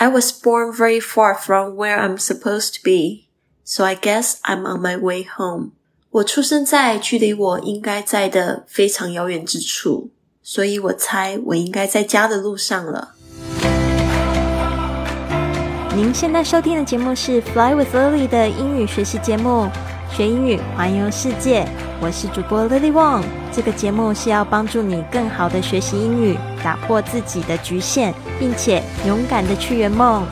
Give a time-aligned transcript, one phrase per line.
[0.00, 3.27] I was born very far from where I'm supposed to be,
[3.63, 5.71] so I guess I'm on my way home.
[6.09, 10.09] 我出生在距离我应该在的非常遥远之处，
[10.41, 13.15] 所以我猜我应该在家的路上了。
[15.95, 19.69] 您现在收听的节目是《Fly with Lily》的英语学习节目，
[20.13, 21.65] 学英语环游世界。
[22.01, 23.23] 我是主播 Lily Wong。
[23.53, 30.25] 这个节目是要帮助你更好的学习英语，打破自己的局限，并且勇敢的去圆梦。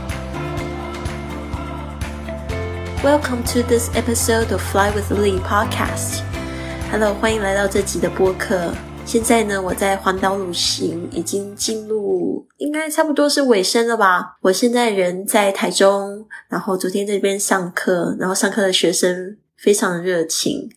[3.02, 6.24] Welcome to this episode of Fly with Lily podcast.
[6.92, 8.74] Hello，欢迎来到这集的播客。
[9.06, 14.36] 现在呢，我在环岛旅行，已经进入应该差不多是尾声了吧。
[14.42, 20.70] 我现在人在台中，然后昨天这边上课，然后上课的学生非常热情。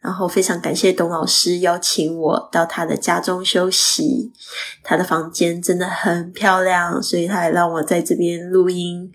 [0.00, 4.32] 然后非常感谢董老师邀请我到他的家中休息，
[4.84, 9.12] 他的房间真的很漂亮，所以他还让我在这边录音。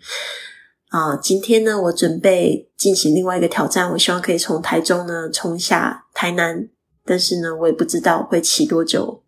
[0.89, 6.67] 啊，今天呢，我准备进行另外一个挑战，我希望可以从台中呢冲下台南，
[7.05, 9.23] 但是呢，我也不知道会骑多久，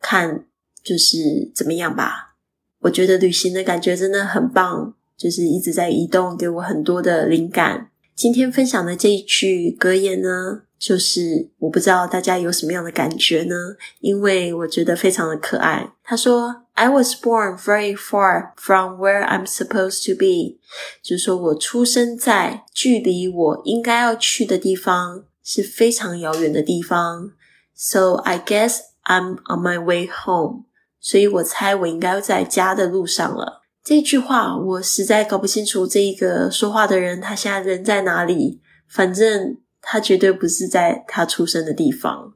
[0.00, 0.46] 看
[0.82, 2.34] 就是怎么样吧。
[2.80, 7.90] 我觉得旅行的感觉真的很棒，就是一直在移动，给我很多的灵感。
[8.14, 10.62] 今天分享的这一句格言呢。
[10.76, 13.56] 就是我不知道大家有什么样的感觉呢？
[14.00, 15.94] 因为我觉得非常的可爱。
[16.02, 20.58] 他说：“I was born very far from where I'm supposed to be。”
[21.02, 27.30] 就是说我出生在距离我应该要去的地方是非常遥远的地方。
[27.74, 30.66] So I guess I'm on my way home。
[31.00, 33.62] 所以我猜我应该在家的路上了。
[33.84, 38.60] 这句话我实在搞不清楚，这一个说话的人他现在人在哪里？
[38.88, 39.58] 反正。
[39.86, 42.32] 他绝对不是在他出生的地方，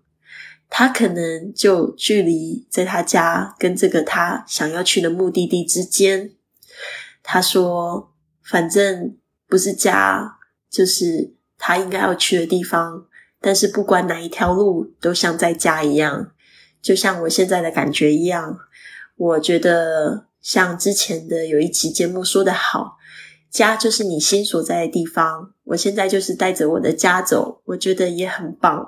[0.69, 6.33] 他可能就距离在他家跟这个他想要去的目的地之间。
[7.23, 8.13] 他说
[8.45, 9.17] ：“反正
[9.49, 10.37] 不是家，
[10.71, 13.07] 就是他应该要去的地方。
[13.41, 16.33] 但是不管哪一条路，都像在家一样，
[16.83, 18.59] 就像我现在的感觉一样。
[19.17, 22.97] 我觉得像之前的有一期节目说的好。”
[23.51, 25.55] 家就是你心所在的地方。
[25.65, 28.87] 我现在就是带着我的家走，我觉得也很棒。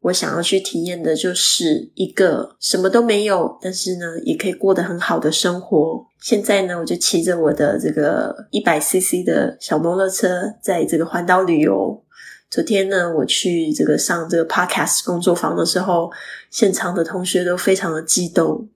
[0.00, 6.06] 我想要去体验的就是一个什么都没有，但是呢，也可以过得很好的生活。
[6.22, 12.02] 现在呢，我就骑着我的这个一百 CC 的小摩托车，在这个环岛旅游。
[12.50, 16.10] 昨天呢，我去这个上这个 Podcast 工作坊的时候，
[16.50, 18.70] 现场的同学都非常的激动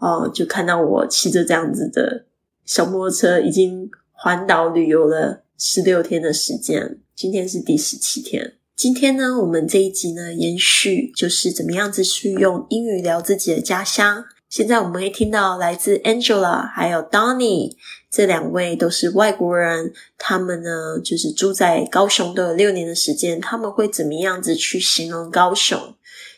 [0.00, 2.26] 哦，就看到我骑着这样子的
[2.64, 3.88] 小摩托车，已经。
[4.22, 8.58] 环岛旅游了十六天的时间，今天是第十七天。
[8.76, 14.26] 今天呢，我们这一集呢，延续就是怎么样子去用英语聊自己的家乡。
[14.50, 17.76] 现在我们会听到来自 Angela 还有 Donny
[18.10, 25.94] 这两位都是外国人，他们呢就是住在高雄都有六年的时间，他们会怎么样子去形容高雄？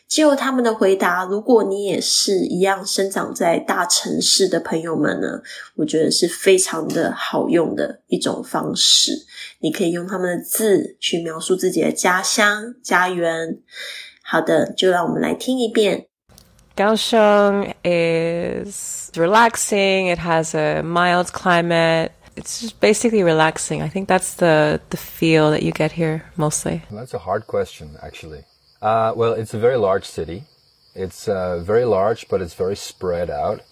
[0.07, 5.41] 就他们的回答，如果你也是一样生长在大城市的朋友们呢，
[5.75, 9.11] 我觉得是非常的好用的一种方式。
[9.59, 13.59] 你可以用他们的字去描述自己的家乡、家园。
[14.21, 16.07] 好的，就让我们来听一遍。
[16.75, 20.13] Kaohsiung is relaxing.
[20.15, 22.11] It has a mild climate.
[22.35, 23.81] It's just basically relaxing.
[23.81, 26.81] I think that's the the feel that you get here mostly.
[26.89, 28.43] That's a hard question, actually.
[28.82, 30.44] Uh, well, it's a very large city.
[30.94, 33.62] It's uh, very large, but it's very spread out.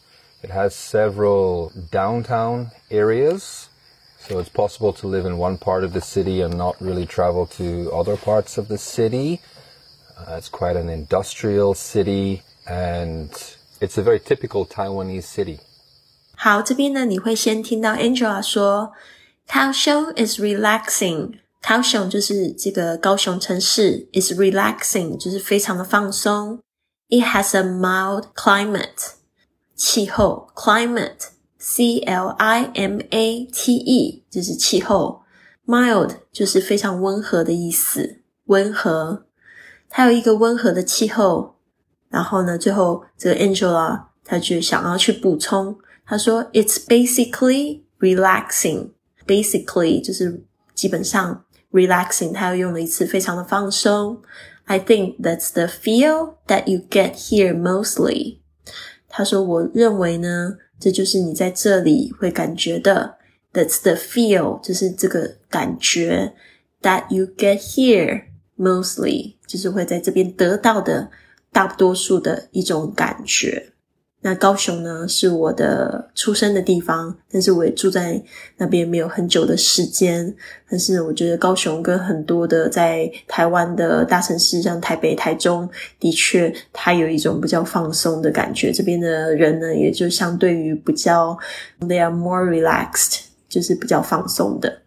[0.43, 3.69] It has several downtown areas,
[4.19, 7.47] so it's possible to live in one part of the city and not really travel
[7.59, 9.41] to other parts of the city.
[10.17, 13.31] Uh, it's quite an industrial city, and
[13.81, 15.59] it's a very typical Taiwanese city.
[16.37, 18.93] 好，这边呢，你会先听到 Angela 说，
[19.49, 21.39] Kaohsiung is relaxing。
[21.62, 26.60] 高雄就是这个高雄城市，is relaxing，就是非常的放松。
[27.08, 29.12] It has a mild climate，
[29.76, 35.22] 气候 climate，c l i m a t e，就是气候。
[35.66, 39.26] Mild 就是非常温和的意思，温和。
[39.88, 41.56] 它有一个温和的气候。
[42.10, 48.90] 然后呢，最后这个 Angela 她就想要去补充，她说：“It's basically relaxing。
[49.26, 50.44] Basically 就是
[50.74, 54.23] 基本上。” relaxing，它又用了一次非常的放松。
[54.65, 58.39] I think that's the feel that you get here mostly。
[59.09, 63.17] 他说，我认为呢，这就是你在这里会感觉的。
[63.53, 66.35] That's the feel，就是这个感觉。
[66.83, 68.25] That you get here
[68.59, 71.11] mostly，就是会在这边得到的
[71.53, 73.70] 大多数的一种感觉。
[74.24, 78.22] 那高雄呢是我的出生的地方，但是我也住在
[78.58, 80.34] 那边没有很久的时间。
[80.70, 85.68] 但是我觉得高雄跟很多的在台湾的大城市，像台北、台中，
[86.00, 88.72] 的确它有一种比较放松的感觉。
[88.72, 91.36] 这边的人呢，也就相对于比较
[91.80, 94.82] ，they are more relaxed，就是比较放松的。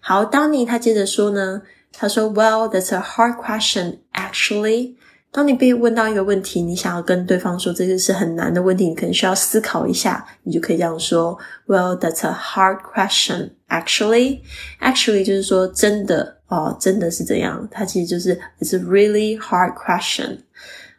[0.00, 1.62] 好，当尼他接着说呢，
[1.92, 4.94] 他说，Well, that's a hard question, actually.
[5.33, 11.37] 当你被问到一个问题，你想要跟对方说这个是很难的问题，你可能需要思考一下，你就可以这样说：
[11.67, 13.51] Well, that's a hard question.
[13.69, 14.41] Actually,
[14.81, 17.65] actually 就是说真的哦，真的是这样。
[17.71, 20.39] 它其实就是 It's a really hard question.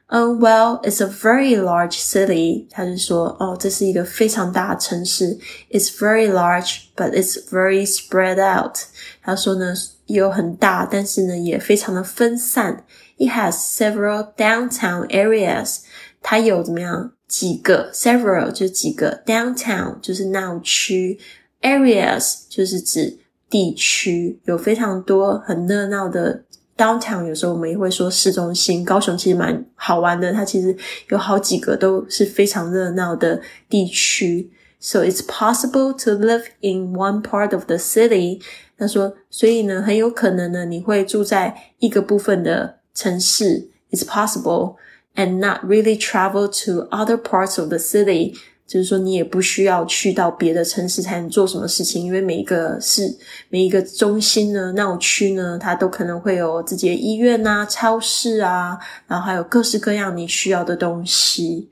[0.06, 2.66] 嗯，Well, it's a very large city.
[2.70, 5.38] 他就说哦，这是一个非常大的城市。
[5.70, 8.78] It's very large, but it's very spread out.
[9.22, 9.74] 他说呢，
[10.06, 12.84] 有很大，但是呢，也非常的分散。
[13.18, 15.80] It has several downtown areas.
[16.20, 17.90] 它有怎么样几个？
[17.92, 21.18] Several 就是几个，downtown 就是闹区，
[21.60, 23.18] areas 就是指
[23.50, 26.44] 地区，有非常多很热闹的
[26.76, 27.26] downtown。
[27.26, 28.84] 有时候我们也会说市中心。
[28.84, 30.76] 高雄其实蛮好玩的，它其实
[31.08, 34.50] 有好几个都是非常热闹的地区。
[34.80, 38.40] So it's possible to live in one part of the city.
[38.76, 42.75] 他说，所以呢，很有可能呢，你会住在一个部分的。
[42.96, 44.76] 城市 is possible
[45.14, 48.34] and not really travel to other parts of the city，
[48.66, 53.18] 就是说你也不需要去到别的城市才能做什么事情，因为每一个市、
[53.50, 61.70] 每一个中心呢、闹区呢，它都可能会有自己的医院啊、超市啊，然后还有各式各样你需要的东西。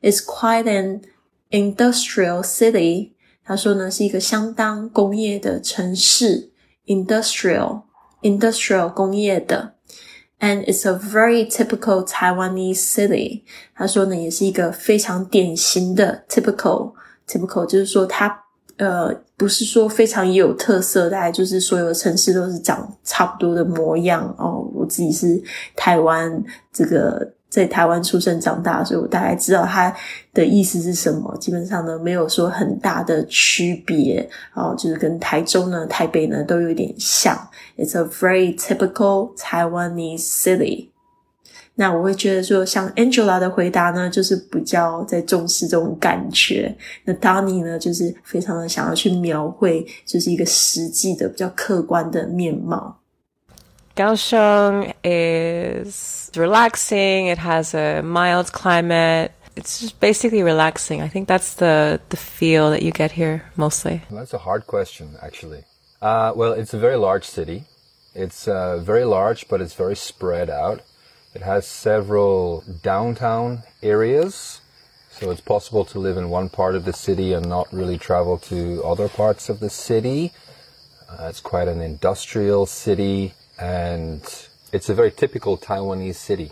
[0.00, 1.02] It's quite an
[1.50, 3.10] industrial city，
[3.44, 6.48] 他说呢是一个相当工业的城市，
[6.86, 9.74] industrial，industrial 工业的。
[10.43, 13.43] And it's a very typical Taiwanese city。
[13.73, 16.91] 他说呢，也是一个非常典型的 typical
[17.25, 18.43] typical，就是说它
[18.75, 24.69] 呃不是说非常有特色，大概就是所有的城市都是长差不多的模样哦。
[24.73, 25.41] 我自己是
[25.77, 26.43] 台湾
[26.73, 27.33] 这个。
[27.53, 29.95] 在台湾出生长大，所以我大概知道它
[30.33, 31.37] 的意思是什么。
[31.39, 37.37] 基本上呢，没有说很大的区别哦，就是跟台中呢、台北呢都有点像。
[37.77, 40.87] It's a very typical Taiwanese city。
[41.75, 46.75] 那我会觉得说，像 Angela 的回答呢，就是比较在重视这种感觉。
[47.03, 52.97] 那 Danny 呢，就是非常的想要去描绘，就是一个实际的、比较客观的面貌。
[53.95, 57.27] Kaohsiung is relaxing.
[57.27, 59.31] It has a mild climate.
[59.55, 61.01] It's just basically relaxing.
[61.01, 64.01] I think that's the the feel that you get here mostly.
[64.09, 65.65] That's a hard question, actually.
[66.01, 67.65] Uh, well, it's a very large city.
[68.15, 70.81] It's uh, very large, but it's very spread out.
[71.35, 74.61] It has several downtown areas,
[75.11, 78.37] so it's possible to live in one part of the city and not really travel
[78.49, 80.31] to other parts of the city.
[81.09, 84.19] Uh, it's quite an industrial city and
[84.71, 86.51] it's a very typical Taiwanese city.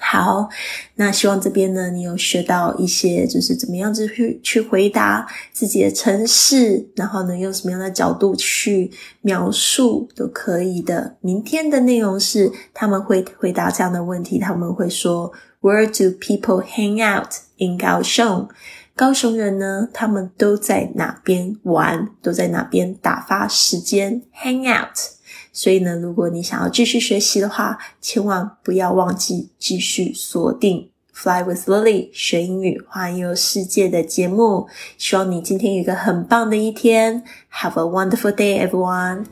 [0.00, 0.48] 好，
[0.94, 11.16] 那希望这边呢，你有学到一些，就是怎么样子去去回答自己的城市，然后呢，用什么样的角度去描述都可以的。
[11.20, 18.48] 明天的内容是他们会回答这样的问题，他们会说 Where do people hang out in 高雄？
[18.94, 22.10] 高雄人呢，他们都在哪边玩？
[22.22, 25.17] 都在哪边打发时间？Hang out。
[25.58, 34.68] 所以呢，如果你想要继续学习的话，千万不要忘记继续锁定 Fly with Lily 学英语环游世界的节目。
[34.96, 37.24] 希望你今天有一个很棒的一天。
[37.52, 39.24] Have a wonderful day, everyone.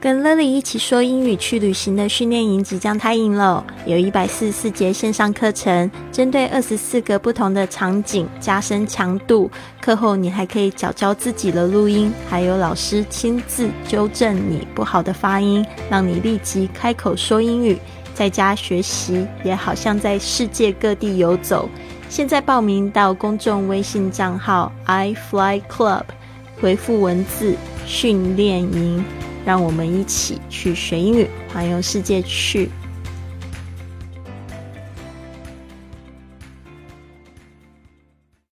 [0.00, 9.50] 跟 Lily 一起说英语去旅行的训练营即将开营了，有一百四十四节线上课程，针对二十四个不同的场景加深强度。
[9.78, 17.78] 课后你还可以教教自己的录音，还有老师亲自纠正你不好的发音，让你立即开口说英语。
[18.14, 21.68] 在家学习也好像在世界各地游走。
[22.08, 26.04] 现在报名到公众微信账号 i fly club，
[26.58, 27.54] 回复文字
[27.84, 29.04] 训练营。
[29.44, 32.68] 让我们一起去学英语，环游世界去。